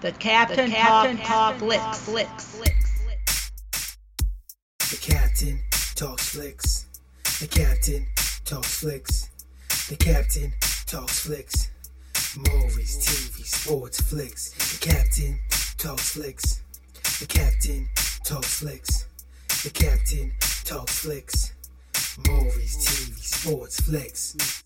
[0.00, 2.06] The Captain, the Captain Talk, Talk Flicks.
[4.90, 5.60] The Captain
[5.94, 6.86] talks flicks.
[7.38, 8.06] The Captain
[8.46, 9.28] talks flicks.
[9.90, 10.54] The Captain
[10.86, 11.70] talks flicks.
[12.34, 14.52] Movies, TV, sports, flicks.
[14.72, 15.38] The Captain
[15.76, 16.62] talks flicks.
[17.20, 17.86] The Captain
[18.24, 19.04] talks flicks.
[19.64, 20.32] The Captain
[20.64, 21.52] talks flicks.
[22.26, 24.64] Movies, TV, sports, flicks.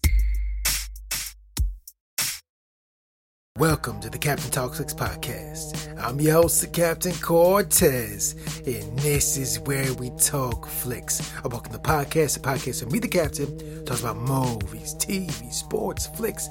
[3.60, 5.96] Welcome to the Captain Flicks podcast.
[6.02, 8.34] I'm your host, the Captain Cortez,
[8.66, 11.32] and this is where we talk flicks.
[11.44, 16.08] I'm welcome the podcast, the podcast of me, the Captain, talks about movies, TV, sports,
[16.08, 16.48] flicks,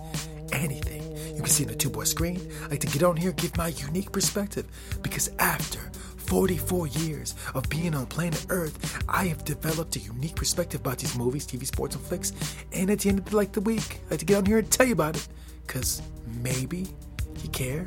[0.53, 1.03] anything.
[1.35, 2.39] You can see on the two boy screen.
[2.63, 4.66] I like to get on here, give my unique perspective,
[5.02, 5.80] because after
[6.16, 11.17] 44 years of being on planet Earth, I have developed a unique perspective about these
[11.17, 12.31] movies, TV, sports, and flicks.
[12.72, 14.59] And at the end of the, like the week, I like to get on here
[14.59, 15.27] and tell you about it.
[15.67, 16.02] Cause
[16.43, 16.88] maybe
[17.41, 17.85] you care.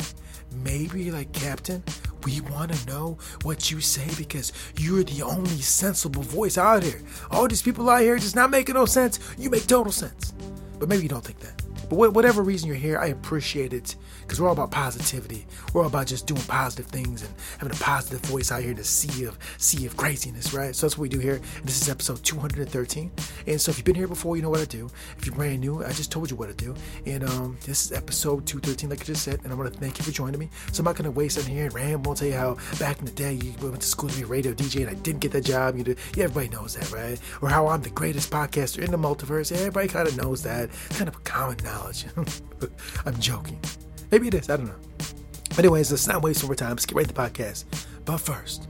[0.64, 1.82] Maybe like, Captain,
[2.24, 7.02] we want to know what you say because you're the only sensible voice out here.
[7.30, 9.20] All these people out here just not making no sense.
[9.38, 10.32] You make total sense.
[10.78, 11.65] But maybe you don't think that.
[11.88, 15.46] But whatever reason you're here, I appreciate it because we're all about positivity.
[15.72, 18.76] We're all about just doing positive things and having a positive voice out here in
[18.76, 20.74] the sea of sea of craziness, right?
[20.74, 21.36] So that's what we do here.
[21.36, 23.12] And this is episode 213.
[23.46, 24.90] And so if you've been here before, you know what I do.
[25.16, 26.74] If you're brand new, I just told you what to do.
[27.06, 29.40] And um, this is episode 213, like I just said.
[29.44, 30.50] And I want to thank you for joining me.
[30.72, 32.98] So I'm not going to waste on here and ramble and tell you how back
[32.98, 35.20] in the day you went to school to be a radio DJ and I didn't
[35.20, 35.76] get that job.
[35.76, 35.84] You.
[36.16, 37.20] Yeah, everybody knows that, right?
[37.40, 39.52] Or how I'm the greatest podcaster in the multiverse.
[39.52, 40.70] Yeah, everybody kind of knows that.
[40.90, 41.75] Kind of a common knowledge.
[43.06, 43.60] I'm joking.
[44.10, 44.50] Maybe it is.
[44.50, 44.74] I don't know.
[45.58, 46.70] Anyways, let's not waste more time.
[46.70, 47.64] Let's get right to the podcast.
[48.04, 48.68] But first,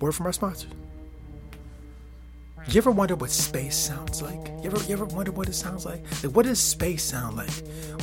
[0.00, 0.68] word from our sponsor.
[2.68, 4.46] You ever wonder what space sounds like?
[4.62, 6.02] You ever, you ever wonder what it sounds like?
[6.22, 7.50] Like, what does space sound like?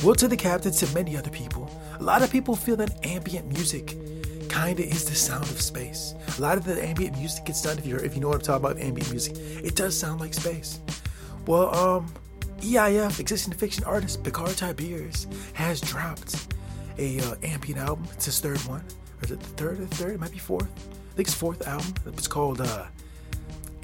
[0.02, 3.50] Well, to the captain, to many other people, a lot of people feel that ambient
[3.52, 3.96] music
[4.50, 6.14] kinda is the sound of space.
[6.38, 8.42] A lot of the ambient music gets done if you if you know what I'm
[8.42, 9.36] talking about, ambient music.
[9.38, 10.80] It does sound like space.
[11.46, 12.12] Well, um,
[12.60, 16.54] EIF, existing fiction artist Picard Tiberius, has dropped
[16.98, 18.06] a uh, ambient album.
[18.12, 18.80] It's his third one.
[18.80, 20.14] Or is it the third or the third?
[20.14, 20.68] It might be fourth.
[21.12, 21.94] I think it's fourth album.
[22.06, 22.86] It's called uh,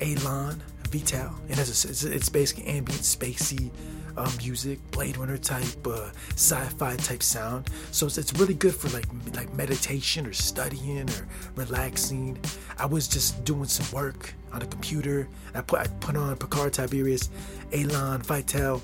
[0.00, 1.34] Elan Vital.
[1.48, 3.70] And it's, it's, it's basically ambient, spacey
[4.16, 7.70] uh, music, Blade Runner type, uh, sci-fi type sound.
[7.90, 12.38] So it's, it's really good for like like meditation or studying or relaxing.
[12.78, 15.28] I was just doing some work on the computer.
[15.54, 17.30] I put I put on Picard Tiberius,
[17.72, 18.82] Elan Vital.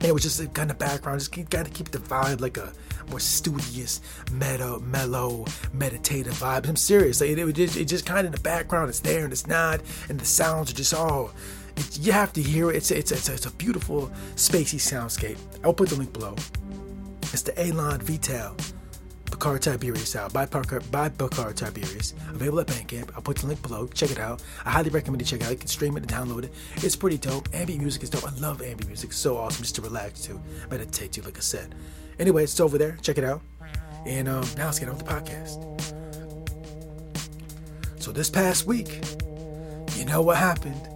[0.00, 2.56] And it was just a kind of background, just got to keep the vibe like
[2.56, 2.72] a
[3.10, 4.00] more studious,
[4.32, 6.68] meta, mellow, meditative vibe.
[6.68, 7.20] I'm serious.
[7.20, 8.90] Like it, it, it just kind of in the background.
[8.90, 11.32] It's there and it's not, and the sounds are just all.
[12.00, 12.76] You have to hear it.
[12.76, 15.38] It's it's it's, it's a beautiful, spacey soundscape.
[15.64, 16.34] I'll put the link below.
[17.32, 18.56] It's the Elan Vital.
[19.26, 22.14] Picard Tiberius out by Parker by Picard Tiberius.
[22.30, 23.10] Available at Bandcamp.
[23.14, 23.86] I'll put the link below.
[23.88, 24.42] Check it out.
[24.64, 25.52] I highly recommend you check it out.
[25.52, 26.52] You can stream it and download it.
[26.76, 27.48] It's pretty dope.
[27.54, 28.26] Ambient music is dope.
[28.26, 29.10] I love ambient music.
[29.10, 30.40] It's so awesome just to relax to,
[30.70, 31.74] meditate to, like I said.
[32.18, 32.96] Anyway, it's over there.
[33.02, 33.42] Check it out.
[34.06, 35.58] And um, now let's get on with the podcast.
[38.02, 39.04] So this past week,
[39.96, 40.88] you know what happened?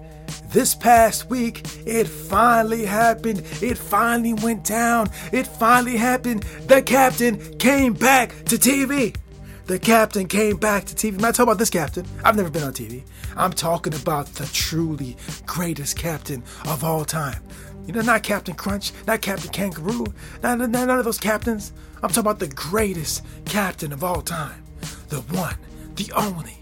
[0.53, 3.39] This past week, it finally happened.
[3.63, 5.09] It finally went down.
[5.33, 6.43] It finally happened.
[6.67, 9.17] The captain came back to TV.
[9.65, 11.15] The captain came back to TV.
[11.15, 12.05] I'm talking about this captain.
[12.23, 13.03] I've never been on TV.
[13.35, 17.43] I'm talking about the truly greatest captain of all time.
[17.87, 20.05] You know, not Captain Crunch, not Captain Kangaroo,
[20.43, 21.73] not, not none of those captains.
[22.03, 24.63] I'm talking about the greatest captain of all time.
[25.09, 25.57] The one,
[25.95, 26.62] the only,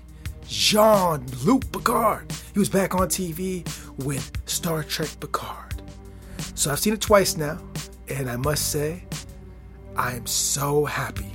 [0.50, 2.32] Jean Luc Picard.
[2.52, 3.64] He was back on TV
[4.04, 5.80] with Star Trek Picard.
[6.56, 7.60] So I've seen it twice now,
[8.08, 9.04] and I must say,
[9.94, 11.30] I am so happy,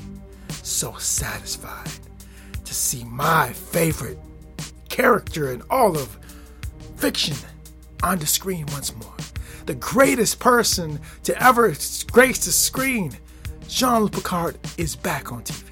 [0.49, 1.89] so satisfied
[2.65, 4.19] to see my favorite
[4.89, 6.17] character in all of
[6.97, 7.37] fiction
[8.03, 9.13] on the screen once more
[9.65, 11.73] the greatest person to ever
[12.11, 13.17] grace the screen,
[13.67, 15.71] Jean Luc Picard, is back on TV.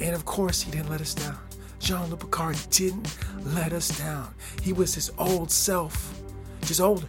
[0.00, 1.38] And of course, he didn't let us down.
[1.80, 4.32] Jean Luc Picard didn't let us down.
[4.62, 6.14] He was his old self,
[6.62, 7.08] just older.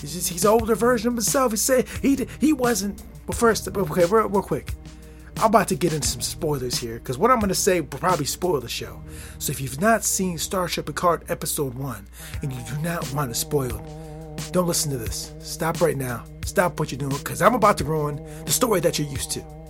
[0.00, 1.52] He's just he's older version of himself.
[1.52, 3.02] He said he he wasn't.
[3.26, 4.74] But first, okay, real, real quick.
[5.38, 7.88] I'm about to get into some spoilers here because what I'm going to say will
[7.88, 9.02] probably spoil the show.
[9.38, 12.06] So if you've not seen Starship Picard Episode 1
[12.42, 13.80] and you do not want to spoil
[14.50, 15.32] don't listen to this.
[15.40, 16.24] Stop right now.
[16.44, 19.61] Stop what you're doing because I'm about to ruin the story that you're used to.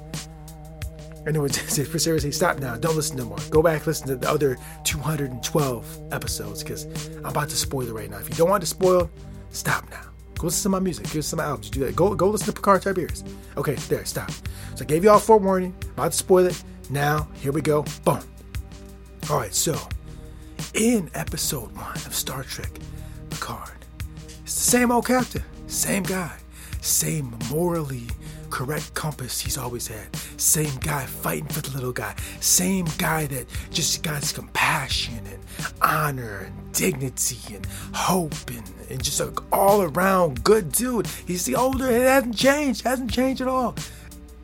[1.27, 2.77] Anyway, for seriously, stop now.
[2.77, 3.39] Don't listen no more.
[3.51, 8.11] Go back, listen to the other 212 episodes because I'm about to spoil it right
[8.11, 8.19] now.
[8.19, 9.11] If you don't want to spoil,
[9.51, 10.03] stop now.
[10.39, 11.07] Go listen to my music.
[11.07, 11.71] Go listen to my albums.
[11.71, 11.95] Do that.
[11.95, 13.23] Go go listen to Picard Tiberius.
[13.57, 14.31] Okay, there, stop.
[14.75, 15.75] So I gave you all forewarning.
[15.93, 16.63] About to spoil it.
[16.91, 17.85] Now, here we go.
[18.05, 18.21] Boom.
[19.31, 19.79] All right, so
[20.75, 22.73] in episode one of Star Trek
[23.31, 23.71] Picard,
[24.43, 26.37] it's the same old captain, same guy,
[26.81, 28.09] same morally
[28.53, 30.15] correct compass he's always had.
[30.37, 32.15] Same guy fighting for the little guy.
[32.41, 35.43] Same guy that just got his compassion and
[35.81, 41.07] honor and dignity and hope and, and just like all around good dude.
[41.27, 43.75] He's the older, it hasn't changed, hasn't changed at all.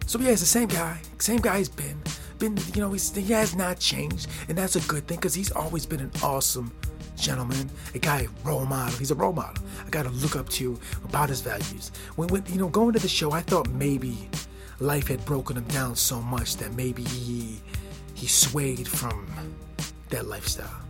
[0.07, 2.01] So yeah, it's the same guy, same guy he's been.
[2.39, 5.85] Been, you know, he has not changed, and that's a good thing because he's always
[5.87, 6.73] been an awesome
[7.17, 8.97] gentleman, a guy role model.
[8.97, 9.63] He's a role model.
[9.85, 11.91] I got to look up to about his values.
[12.17, 14.29] When, when you know going to the show, I thought maybe
[14.81, 17.61] life had broken him down so much that maybe he
[18.15, 19.27] he swayed from
[20.11, 20.88] that lifestyle.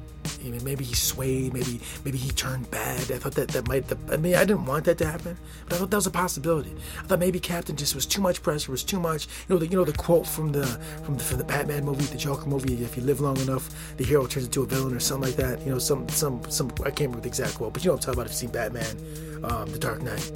[0.63, 3.11] Maybe he swayed, maybe maybe he turned bad.
[3.11, 3.85] I thought that that might.
[4.11, 6.75] I mean, I didn't want that to happen, but I thought that was a possibility.
[6.99, 9.27] I thought maybe Captain just was too much pressure, was too much.
[9.49, 10.67] You know, the you know the quote from the
[11.05, 12.83] from the, from the Batman movie, the Joker movie.
[12.83, 15.61] If you live long enough, the hero turns into a villain or something like that.
[15.65, 16.71] You know, some some some.
[16.81, 18.27] I can't remember the exact quote, but you know I'm talking about.
[18.27, 20.33] If you've seen Batman, um, The Dark Knight.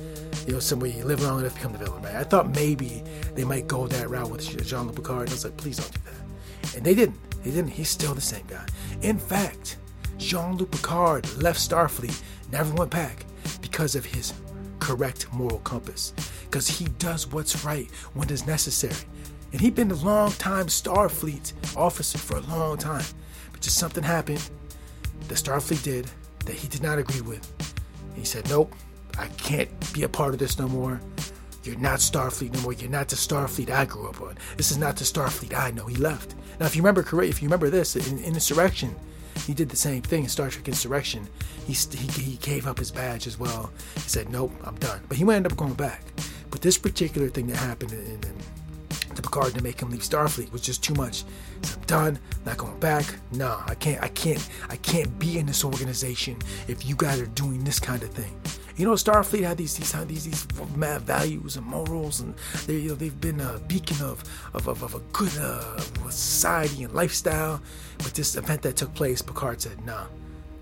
[0.46, 2.16] You know, somebody you live long enough, become the villain, right?
[2.16, 3.04] I thought maybe
[3.34, 5.28] they might go that route with Jean-Luc Picard.
[5.28, 7.18] I was like, please don't do that, and they didn't.
[7.44, 7.70] They didn't.
[7.70, 8.66] He's still the same guy.
[9.02, 9.76] In fact
[10.22, 12.22] Jean Luc Picard left Starfleet,
[12.52, 13.26] never went back
[13.60, 14.32] because of his
[14.78, 16.12] correct moral compass.
[16.44, 18.94] Because he does what's right when it's necessary.
[19.50, 23.04] And he'd been a long time Starfleet officer for a long time.
[23.50, 24.48] But just something happened
[25.28, 26.10] that Starfleet did
[26.46, 27.52] that he did not agree with.
[28.08, 28.72] And He said, Nope,
[29.18, 31.00] I can't be a part of this no more.
[31.64, 32.72] You're not Starfleet no more.
[32.72, 34.36] You're not the Starfleet I grew up on.
[34.56, 35.86] This is not the Starfleet I know.
[35.86, 36.34] He left.
[36.60, 38.94] Now, if you remember correct, if you remember this in, in Insurrection,
[39.46, 41.26] he did the same thing in Star Trek Insurrection.
[41.66, 43.72] He, he, he gave up his badge as well.
[43.94, 45.00] He said, Nope, I'm done.
[45.08, 46.02] But he ended up going back.
[46.50, 48.34] But this particular thing that happened in, in, in
[49.14, 51.24] to Picard to make him leave Starfleet was just too much.
[51.62, 53.04] Said, I'm done, not going back.
[53.32, 56.36] Nah, I can't, I can't, I can't be in this organization
[56.68, 58.34] if you guys are doing this kind of thing.
[58.76, 62.34] You know, Starfleet had these these these these mad values and morals, and
[62.66, 64.24] they you know they've been a beacon of
[64.54, 67.60] of, of, of a good uh, society and lifestyle.
[67.98, 70.06] But this event that took place, Picard said, "Nah,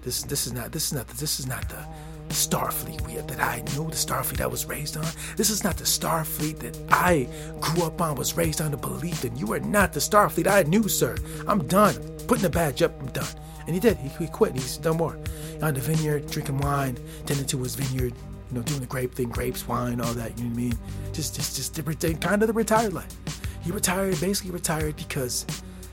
[0.03, 1.87] this this is not this is not this is not the
[2.35, 5.07] Starfleet we, that I knew, the Starfleet I was raised on.
[5.37, 7.29] This is not the Starfleet that I
[7.61, 10.63] grew up on, was raised on the belief that you are not the Starfleet I
[10.63, 11.17] knew, sir.
[11.47, 11.95] I'm done.
[12.27, 13.27] Putting the badge up, I'm done.
[13.67, 13.97] And he did.
[13.99, 14.53] He, he quit.
[14.53, 15.19] He's done more.
[15.63, 18.15] On the vineyard, drinking wine, tending to his vineyard,
[18.51, 20.37] you know, doing the grape thing, grapes, wine, all that.
[20.39, 20.79] You know what I mean?
[21.13, 23.15] Just, just, just different kind of the retired life.
[23.63, 25.47] He retired, basically retired because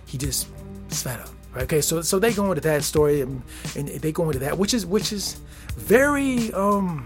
[0.05, 0.47] he just
[0.89, 1.29] fed up.
[1.53, 1.63] Right?
[1.63, 3.41] Okay, so so they go into that story and,
[3.75, 5.41] and they go into that, which is which is
[5.77, 7.03] very um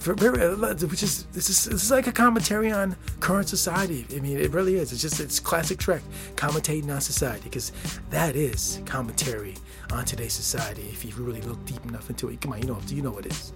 [0.00, 4.06] very, uh, which is this is this is like a commentary on current society.
[4.16, 4.92] I mean, it really is.
[4.92, 6.02] It's just it's classic Trek
[6.36, 7.72] commentating on society because
[8.08, 9.56] that is commentary
[9.92, 10.88] on today's society.
[10.90, 13.10] If you really look deep enough into it, come on, you know, do you know
[13.10, 13.52] what it is.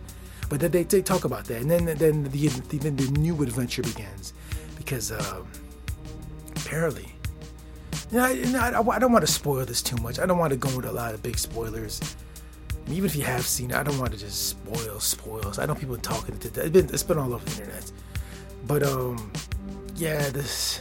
[0.51, 3.83] But then they, they talk about that, and then then the then the new adventure
[3.83, 4.35] begins
[4.77, 5.47] because um,
[6.57, 7.11] apparently.
[8.13, 10.19] You know, I, I, I don't want to spoil this too much.
[10.19, 12.01] I don't want to go into a lot of big spoilers
[12.89, 15.59] even if you have seen it, I don't want to just spoil spoils.
[15.59, 16.67] I know people talking to that.
[16.67, 17.93] It's been, it's been all over the internet.
[18.67, 19.33] But um,
[19.97, 20.81] yeah, this.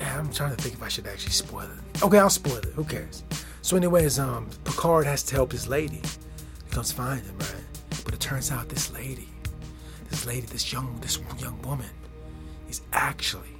[0.00, 2.02] I'm trying to think if I should actually spoil it.
[2.02, 2.72] Okay, I'll spoil it.
[2.74, 3.22] Who cares?
[3.62, 6.00] So, anyways, um, Picard has to help his lady.
[6.64, 7.64] He comes find him, right?
[8.04, 9.28] But it turns out this lady,
[10.08, 11.90] this lady, this young, this young woman,
[12.68, 13.59] is actually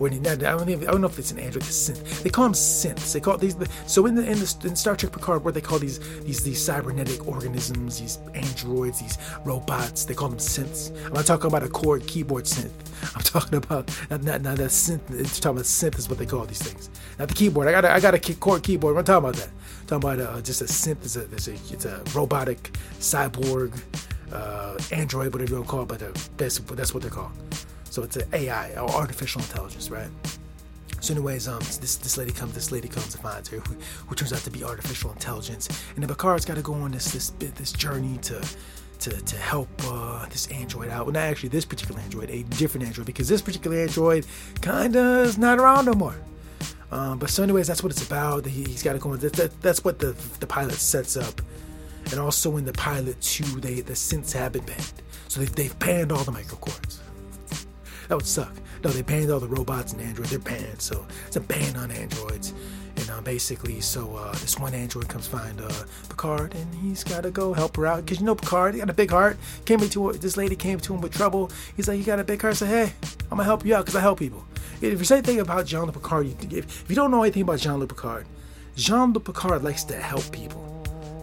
[0.00, 2.22] I don't, even, I don't know if it's an android, it's synth.
[2.22, 3.12] They call them synths.
[3.12, 3.56] They call these.
[3.86, 6.62] So in the in, the, in Star Trek Picard, what they call these these these
[6.62, 10.94] cybernetic organisms, these androids, these robots, they call them synths.
[11.06, 12.72] I'm not talking about a Korg keyboard synth.
[13.14, 15.00] I'm talking about not not, not that synth.
[15.10, 16.90] It's talking about synth is what they call these things.
[17.18, 17.68] Not the keyboard.
[17.68, 18.92] I got a, I got a Korg keyboard.
[18.92, 19.50] I'm not talking about that.
[19.80, 21.04] I'm talking about uh, just a synth.
[21.04, 23.72] It's a, it's a it's a robotic cyborg
[24.32, 27.32] uh, android, whatever you want to call it, but uh, that's that's what they're called.
[27.96, 30.10] So it's an AI or artificial intelligence, right?
[31.00, 32.52] So, anyways, um, this this lady comes.
[32.52, 33.74] This lady comes and finds her, who,
[34.06, 35.70] who turns out to be artificial intelligence.
[35.94, 38.46] And then Picard's got to go on this this this journey to
[38.98, 41.06] to to help uh, this android out.
[41.06, 44.26] Well, not actually this particular android, a different android, because this particular android
[44.60, 46.16] kinda is not around no more.
[46.92, 48.44] Um, but so, anyways, that's what it's about.
[48.44, 49.12] He, has got to go.
[49.12, 51.40] On, that, that, that's what the the pilot sets up.
[52.10, 54.92] And also in the pilot too, they the synths have been banned.
[55.28, 57.05] So they, they've banned all the microKORGs.
[58.08, 58.52] That would suck.
[58.84, 60.30] No, they banned all the robots and androids.
[60.30, 62.52] They're banned, so it's a ban on androids.
[62.96, 65.70] And uh, basically, so uh, this one android comes find uh,
[66.08, 68.88] Picard, and he's got to go help her out because you know Picard, he got
[68.88, 69.36] a big heart.
[69.64, 71.50] Came into this lady came to him with trouble.
[71.76, 72.56] He's like, you got a big heart.
[72.56, 72.92] Say, hey,
[73.30, 74.44] I'm gonna help you out because I help people.
[74.80, 78.26] If you say anything about Jean-Luc Picard, if you don't know anything about Jean-Luc Picard,
[78.76, 80.62] Jean-Luc Picard likes to help people.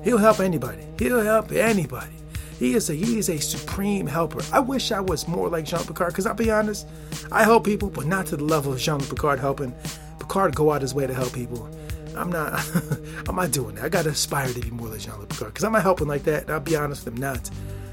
[0.04, 0.86] He'll help anybody.
[1.00, 2.23] He'll help anybody.
[2.60, 4.41] He is a he is a supreme helper.
[4.51, 6.88] I wish I was more like Jean Picard, because I'll be honest,
[7.31, 9.74] I help people, but not to the level of Jean Picard helping.
[10.19, 11.69] Picard go out his way to help people.
[12.15, 12.63] I'm not
[13.27, 13.86] I'm not doing that.
[13.86, 15.53] I gotta aspire to be more like Jean Luc Picard.
[15.53, 16.50] Because I'm not helping like that.
[16.50, 17.50] I'll be honest, I'm not.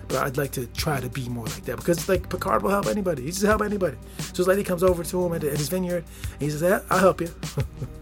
[0.08, 1.76] But I'd like to try to be more like that.
[1.76, 3.22] Because like Picard will help anybody.
[3.22, 3.96] He just help anybody.
[4.18, 6.80] So his lady comes over to him at, at his vineyard and he says, yeah,
[6.90, 7.30] I'll help you.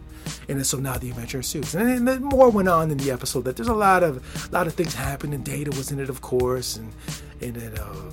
[0.48, 1.74] and so now the adventure ensues.
[1.74, 3.44] And then more went on in the episode.
[3.44, 6.08] That there's a lot of a lot of things happened, and Data was in it,
[6.08, 6.92] of course, and
[7.40, 8.10] and then uh,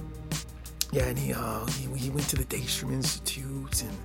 [0.96, 3.98] yeah, and he, uh, he he went to the Daystrom Institute, and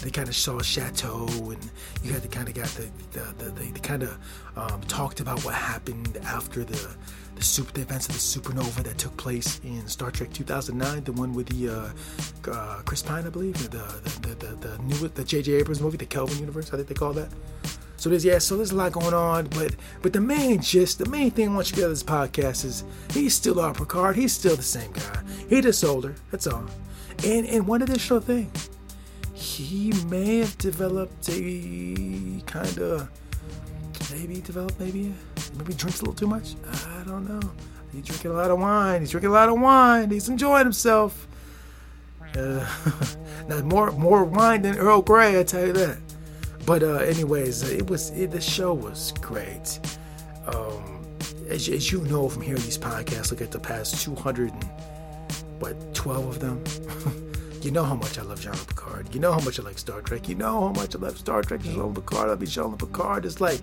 [0.00, 1.70] they kind of saw chateau, and
[2.04, 4.16] you had to kind of got the the, the kind of
[4.54, 6.88] um, talked about what happened after the
[7.34, 11.12] the super the events of the supernova that took place in Star Trek 2009, the
[11.12, 15.08] one with the uh, uh, Chris Pine, I believe, the the the, the, the new
[15.08, 15.52] the J.J.
[15.54, 17.28] Abrams movie, the Kelvin universe, I think they call that.
[17.96, 21.06] So there's yeah, so there's a lot going on, but but the main gist, the
[21.06, 23.74] main thing I want you to get out of this podcast is he's still our
[23.74, 25.15] Picard, he's still the same guy.
[25.48, 26.66] He just older, that's all.
[27.24, 28.50] And and one additional thing,
[29.32, 33.08] he may have developed a kind of
[34.12, 35.14] maybe developed maybe
[35.56, 36.54] maybe drinks a little too much.
[36.88, 37.50] I don't know.
[37.92, 39.00] He's drinking a lot of wine.
[39.00, 40.10] He's drinking a lot of wine.
[40.10, 41.26] He's enjoying himself.
[42.36, 42.66] Uh,
[43.48, 45.98] now more more wine than Earl Grey, I tell you that.
[46.66, 49.80] But uh, anyways, it was it, the show was great.
[50.46, 51.04] Um,
[51.48, 54.70] as, as you know from hearing these podcasts, look at the past 200 and
[55.58, 56.62] what 12 of them.
[57.62, 59.14] you know how much I love Jean-Luc Picard.
[59.14, 60.28] You know how much I like Star Trek.
[60.28, 61.62] You know how much I love Star Trek.
[61.62, 62.30] Jean-Luc Picard.
[62.30, 63.60] I mean Jean-Luc Picard is like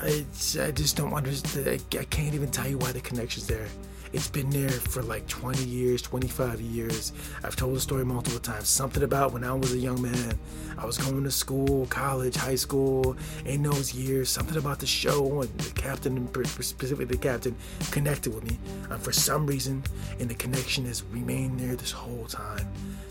[0.00, 0.24] I,
[0.60, 1.68] I just don't understand.
[1.68, 3.66] I, I can't even tell you why the connection's there.
[4.12, 7.12] It's been there for like 20 years, 25 years.
[7.44, 8.68] I've told the story multiple times.
[8.68, 10.36] Something about when I was a young man,
[10.76, 14.28] I was going to school, college, high school, in those years.
[14.28, 17.54] Something about the show and the captain, specifically the captain,
[17.92, 18.58] connected with me.
[18.90, 19.84] And for some reason,
[20.18, 22.66] and the connection has remained there this whole time.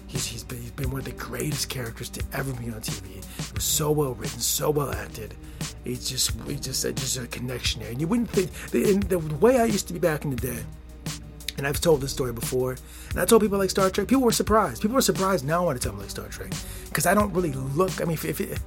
[0.09, 3.19] He's, he's, been, he's been one of the greatest characters to ever be on TV.
[3.19, 5.35] It was so well written, so well acted.
[5.85, 7.91] It's just, it's just, just a connection there.
[7.91, 10.63] And you wouldn't think, the, the way I used to be back in the day,
[11.59, 12.75] and I've told this story before,
[13.11, 14.07] and I told people like Star Trek.
[14.07, 14.81] People were surprised.
[14.81, 16.53] People were surprised now I tell them like Star Trek,
[16.85, 18.01] because I don't really look.
[18.01, 18.59] I mean, if, if it,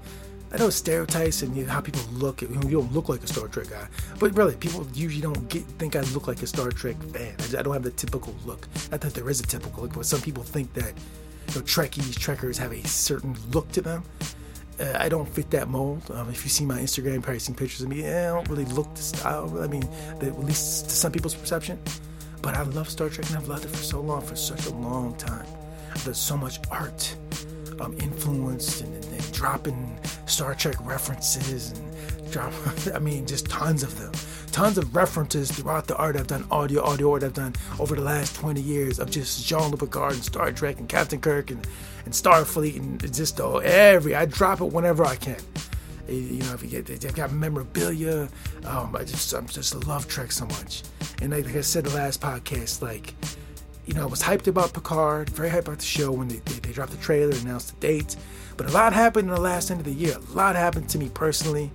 [0.53, 2.43] I know stereotypes and you know, how people look.
[2.43, 3.89] You don't look like a Star Trek guy,
[4.21, 7.35] but really, people usually don't get think I look like a Star Trek fan.
[7.41, 8.69] I, I don't have the typical look.
[8.91, 10.93] Not that there is a typical look, but some people think that
[11.49, 14.03] you know, Trekkies, Trekkers have a certain look to them.
[14.81, 16.11] Uh, I don't fit that mold.
[16.11, 18.03] Um, if you see my Instagram, probably seen pictures of me.
[18.03, 19.63] Yeah, I don't really look the style.
[19.63, 21.79] I mean, the, at least to some people's perception.
[22.41, 24.75] But I love Star Trek and I've loved it for so long, for such a
[24.75, 25.47] long time.
[26.05, 27.15] There's so much art
[27.81, 32.53] um, influenced and, and, and dropping Star Trek references and drop,
[32.95, 34.13] I mean, just tons of them.
[34.53, 38.03] Tons of references throughout the art I've done, audio, audio art I've done over the
[38.03, 41.67] last 20 years of just Jean-Luc Picard and Star Trek and Captain Kirk and,
[42.05, 45.41] and Starfleet and just oh, every, I drop it whenever I can.
[46.07, 48.29] You know, if you get, they've got memorabilia.
[48.67, 50.83] Um, I just, I'm just love Trek so much.
[51.23, 53.15] And like, like I said the last podcast, like,
[53.87, 56.55] you know, I was hyped about Picard, very hyped about the show when they, they,
[56.57, 58.17] they dropped the trailer, announced the date.
[58.59, 60.17] But a lot happened in the last end of the year.
[60.17, 61.71] A lot happened to me personally,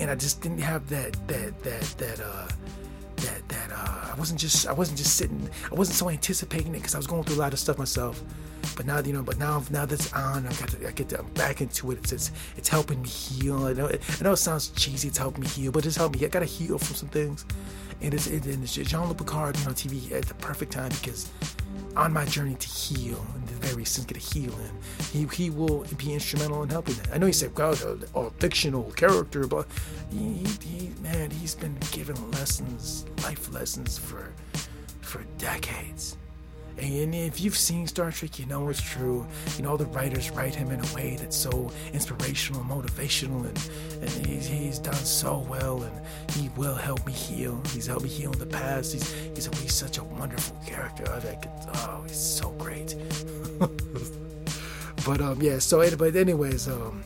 [0.00, 2.48] and I just didn't have that that that that uh
[3.16, 6.78] that that uh I wasn't just I wasn't just sitting I wasn't so anticipating it
[6.78, 8.22] because I was going through a lot of stuff myself.
[8.76, 11.20] But now you know, but now now that's on, I got to, I get to,
[11.20, 11.98] I'm back into it.
[11.98, 13.66] It's, it's it's helping me heal.
[13.66, 15.08] I know it, I know it sounds cheesy.
[15.08, 16.26] It's helping me heal, but it's helping me.
[16.26, 17.44] I gotta heal from some things.
[18.02, 21.30] And it's, it, and it's Jean-Luc Picard, you know, TV at the perfect time because
[21.96, 24.70] on my journey to heal, in the very sense, get a heal in,
[25.12, 27.12] he, he will be instrumental in helping that.
[27.12, 27.78] I know you said, God,
[28.38, 29.66] fictional character, but
[30.10, 34.32] he, he, man, he's been given lessons, life lessons for
[35.02, 36.16] for decades.
[36.78, 39.26] And if you've seen Star Trek, you know it's true.
[39.56, 44.26] You know, the writers write him in a way that's so inspirational, motivational, and, and
[44.26, 45.92] he's, he's done so well, and
[46.30, 47.60] he will help me heal.
[47.72, 48.92] He's helped me heal in the past.
[48.92, 51.04] He's, he's, he's such a wonderful character.
[51.08, 51.36] I
[51.74, 52.94] oh, he's so great.
[55.06, 57.04] but, um, yeah, so, but anyways, um,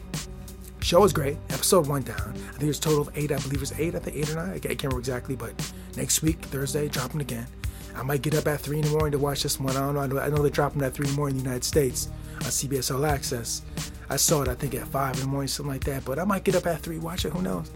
[0.80, 1.36] show was great.
[1.50, 2.18] Episode one down.
[2.18, 3.32] I think it was total of eight.
[3.32, 3.94] I believe it's eight.
[3.94, 4.50] I think eight or nine.
[4.50, 5.52] I can't remember exactly, but
[5.96, 7.46] next week, Thursday, dropping again.
[7.94, 9.76] I might get up at 3 in the morning to watch this one.
[9.76, 10.18] I don't know.
[10.20, 12.94] I know they're dropping at 3 in the morning in the United States on CBS
[12.94, 13.62] All Access.
[14.10, 16.04] I saw it, I think, at 5 in the morning, something like that.
[16.04, 17.70] But I might get up at 3, watch it, who knows?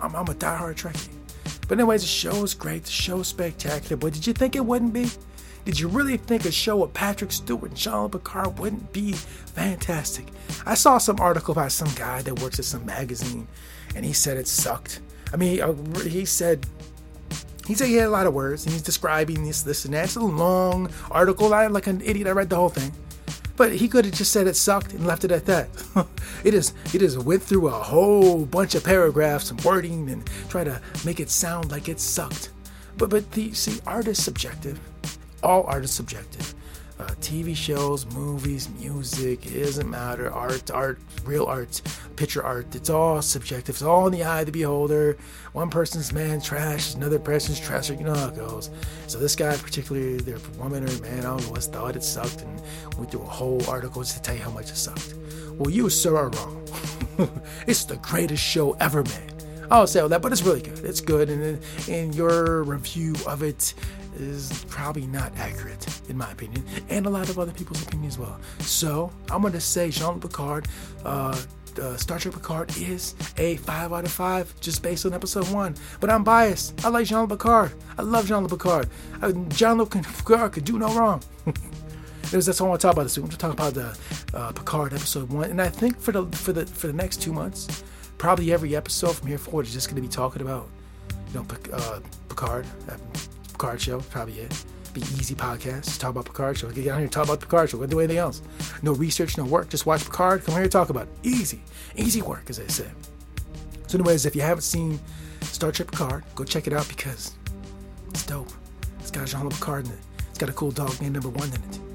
[0.00, 1.08] I'm, I'm a diehard Trekkie.
[1.68, 2.84] But, anyways, the show is great.
[2.84, 3.96] The show is spectacular.
[3.96, 5.10] But did you think it wouldn't be?
[5.64, 10.28] Did you really think a show with Patrick Stewart and Jean Picard wouldn't be fantastic?
[10.64, 13.48] I saw some article about some guy that works at some magazine,
[13.96, 15.00] and he said it sucked.
[15.32, 15.72] I mean, uh,
[16.04, 16.64] he said
[17.66, 20.04] he said he had a lot of words, and he's describing this, this, and that.
[20.04, 21.52] It's a long article.
[21.52, 22.28] I like an idiot.
[22.28, 22.92] I read the whole thing.
[23.56, 25.68] But he could have just said it sucked and left it at that.
[26.44, 30.62] it is it is went through a whole bunch of paragraphs and wording and try
[30.62, 32.50] to make it sound like it sucked.
[32.98, 34.78] But but the see art is subjective.
[35.42, 36.54] All art is subjective
[37.20, 40.30] TV shows, movies, music, it doesn't matter.
[40.30, 41.80] Art, art, real art,
[42.16, 43.74] picture art, it's all subjective.
[43.74, 45.16] It's all in the eye of the beholder.
[45.52, 47.90] One person's man trash, another person's trash.
[47.90, 48.70] You know how it goes.
[49.06, 52.42] So this guy, particularly, their woman or man, I don't know, was thought it sucked
[52.42, 52.62] and
[52.98, 55.14] went through a whole article just to tell you how much it sucked.
[55.52, 56.68] Well, you, sir, are wrong.
[57.66, 59.35] it's the greatest show ever made.
[59.70, 60.78] I'll say all that, but it's really good.
[60.80, 63.74] It's good, and in your review of it
[64.18, 68.18] is probably not accurate, in my opinion, and a lot of other people's opinion as
[68.18, 68.38] well.
[68.60, 70.66] So I'm to say Jean Picard,
[71.04, 71.40] uh,
[71.80, 75.74] uh, Star Trek Picard is a 5 out of 5 just based on episode 1.
[76.00, 76.84] But I'm biased.
[76.84, 77.72] I like Jean Picard.
[77.98, 78.88] I love Jean Picard.
[79.20, 81.22] Uh, Jean Picard could do no wrong.
[82.30, 83.24] that's all I want to talk about this week.
[83.24, 85.50] I'm going to talk about the uh, Picard episode 1.
[85.50, 87.84] And I think for the for the for the next two months,
[88.18, 90.68] probably every episode from here forward is just going to be talking about
[91.28, 92.66] you know uh, Picard
[93.52, 94.00] Picard show.
[94.00, 94.64] Probably it.
[94.92, 95.98] Be easy podcast.
[95.98, 96.70] Talk about Picard show.
[96.70, 97.78] Get down here, talk about Picard show.
[97.78, 98.42] Don't do anything else.
[98.82, 99.68] No research, no work.
[99.68, 100.44] Just watch Picard.
[100.44, 101.08] Come here and talk about it.
[101.22, 101.62] Easy,
[101.96, 102.92] easy work, as I said.
[103.86, 104.98] So, anyways, if you haven't seen
[105.42, 107.34] Star Trek Picard, go check it out because
[108.08, 108.50] it's dope.
[109.00, 109.98] It's got Jean-Luc Picard in it.
[110.30, 111.85] It's got a cool dog named Number One in it.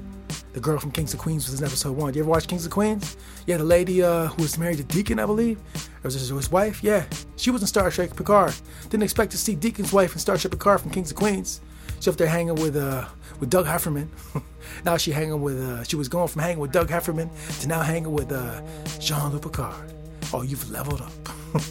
[0.52, 2.12] The girl from Kings of Queens was in episode one.
[2.12, 3.16] You ever watch Kings of Queens?
[3.46, 5.58] Yeah, the lady uh, who was married to Deacon, I believe.
[5.76, 6.84] Or was his wife?
[6.84, 7.04] Yeah,
[7.36, 8.54] she was in Star Trek Picard.
[8.90, 11.62] Didn't expect to see Deacon's wife in Star Trek Picard from Kings of Queens.
[12.00, 13.06] She up there hanging with uh
[13.40, 14.10] with Doug Heffernan.
[14.84, 17.30] now she hanging with uh she was going from hanging with Doug Heffernan
[17.60, 18.60] to now hanging with uh
[18.98, 19.92] Jean-Luc Picard.
[20.34, 21.12] Oh, you've leveled up.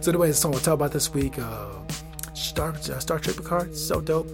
[0.00, 1.38] so anyway, that's all we'll talk about this week.
[1.38, 1.66] Uh,
[2.34, 4.28] Star uh, Star Trek Picard, so dope.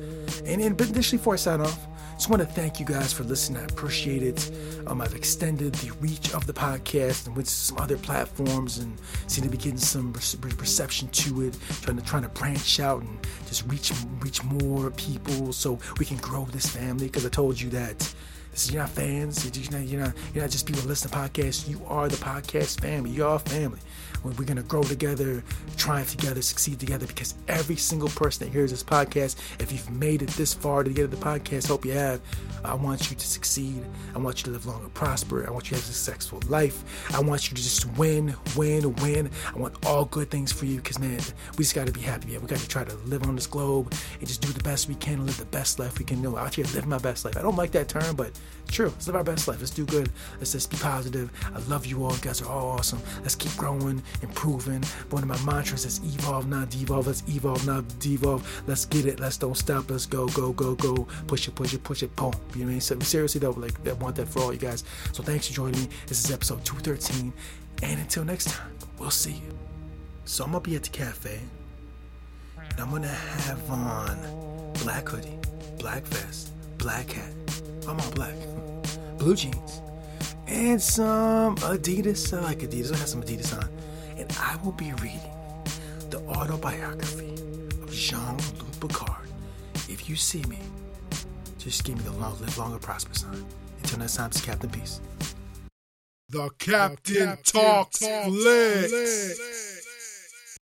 [0.44, 3.60] And, and initially, before I sign off, just want to thank you guys for listening.
[3.60, 4.50] I appreciate it.
[4.86, 9.44] Um, I've extended the reach of the podcast and with some other platforms and seem
[9.44, 11.58] to be getting some reception to it.
[11.82, 16.16] Trying to trying to branch out and just reach reach more people so we can
[16.16, 17.06] grow this family.
[17.06, 18.14] Because I told you that
[18.64, 19.44] you're not fans.
[19.44, 21.68] You're not, you're not, you're not just people listening to podcasts.
[21.68, 23.10] You are the podcast family.
[23.10, 23.80] You are family.
[24.24, 25.42] We're going to grow together,
[25.76, 30.22] triumph together, succeed together because every single person that hears this podcast, if you've made
[30.22, 32.20] it this far to get to the podcast, hope you have.
[32.64, 33.84] I want you to succeed.
[34.14, 35.46] I want you to live long and prosper.
[35.46, 36.84] I want you to have a successful life.
[37.14, 39.30] I want you to just win, win, win.
[39.54, 41.20] I want all good things for you because, man,
[41.56, 42.32] we just got to be happy.
[42.32, 44.88] Yeah, we got to try to live on this globe and just do the best
[44.88, 46.20] we can and live the best life we can.
[46.22, 47.36] Know, out here, live my best life.
[47.36, 48.32] I don't like that term, but
[48.68, 48.88] true.
[48.88, 49.60] Let's live our best life.
[49.60, 50.10] Let's do good.
[50.38, 51.30] Let's just be positive.
[51.54, 52.12] I love you all.
[52.12, 53.00] You guys are all awesome.
[53.22, 54.82] Let's keep growing improving.
[55.10, 57.06] One of my mantras is evolve, not devolve.
[57.06, 58.62] Let's evolve, not devolve.
[58.66, 59.20] Let's get it.
[59.20, 59.90] Let's don't stop.
[59.90, 61.06] Let's go, go, go, go.
[61.26, 62.14] Push it, push it, push it.
[62.16, 62.32] Boom.
[62.54, 62.80] You know what I mean?
[62.80, 64.84] So seriously though, like I want that for all you guys.
[65.12, 65.88] So thanks for joining me.
[66.06, 67.32] This is episode 213.
[67.82, 69.58] And until next time, we'll see you.
[70.24, 71.40] So I'm gonna be at the cafe.
[72.58, 75.38] And I'm gonna have on black hoodie,
[75.78, 77.32] black vest, black hat.
[77.86, 78.34] I'm all black.
[79.18, 79.80] Blue jeans
[80.46, 82.36] and some Adidas.
[82.36, 82.92] I like Adidas.
[82.92, 83.68] I have some Adidas on.
[84.28, 85.20] And I will be reading
[86.10, 87.34] the autobiography
[87.82, 89.28] of Jean Luc Picard.
[89.88, 90.58] If you see me,
[91.58, 93.44] just give me the long, live longer, prosper sign.
[93.78, 95.00] Until next time, it's Captain Peace.
[96.28, 99.75] The Captain, the Captain Talks, Talks.